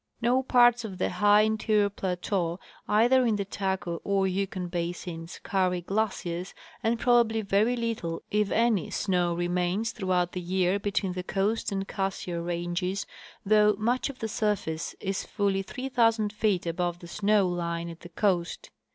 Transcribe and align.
No 0.19 0.41
parts 0.41 0.83
of 0.83 0.97
the 0.97 1.11
high 1.11 1.41
interior 1.41 1.87
plateau, 1.87 2.59
either 2.87 3.23
in 3.23 3.35
the 3.35 3.45
Taku 3.45 3.99
or 4.03 4.25
Yukon 4.25 4.67
basins, 4.67 5.39
carry 5.43 5.81
glaciers, 5.81 6.55
and 6.81 6.99
probably 6.99 7.43
very 7.43 7.75
little, 7.75 8.23
if 8.31 8.49
any, 8.49 8.89
snow 8.89 9.35
remains 9.35 9.91
throughout 9.91 10.31
the 10.31 10.41
year 10.41 10.79
between 10.79 11.13
the 11.13 11.21
Coast 11.21 11.71
and 11.71 11.87
Cassiar 11.87 12.41
ranges, 12.43 13.05
though 13.45 13.75
much 13.77 14.09
of 14.09 14.17
the 14.17 14.27
surface 14.27 14.95
is 14.99 15.23
fully 15.23 15.61
3,000 15.61 16.33
feet 16.33 16.65
above 16.65 16.97
the 16.97 17.07
snow 17.07 17.47
line 17.47 17.87
at 17.87 17.99
the 17.99 18.09
coast. 18.09 18.71